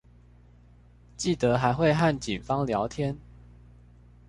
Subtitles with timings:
[1.15, 3.15] 記得還會和警方聊天